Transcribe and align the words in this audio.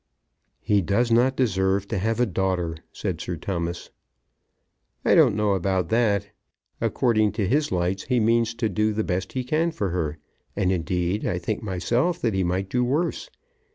"He 0.61 0.81
does 0.81 1.11
not 1.11 1.35
deserve 1.35 1.87
to 1.89 1.99
have 1.99 2.19
a 2.19 2.25
daughter," 2.25 2.75
said 2.91 3.21
Sir 3.21 3.35
Thomas. 3.35 3.91
"I 5.05 5.13
don't 5.13 5.35
know 5.35 5.53
about 5.53 5.89
that. 5.89 6.31
According 6.81 7.33
to 7.33 7.47
his 7.47 7.71
lights, 7.71 8.05
he 8.05 8.19
means 8.19 8.55
to 8.55 8.67
do 8.67 8.93
the 8.93 9.03
best 9.03 9.33
he 9.33 9.43
can 9.43 9.69
for 9.69 9.89
her. 9.91 10.17
And, 10.55 10.71
indeed, 10.71 11.27
I 11.27 11.37
think 11.37 11.61
myself 11.61 12.19
that 12.21 12.33
he 12.33 12.43
might 12.43 12.67
do 12.67 12.83
worse. 12.83 13.29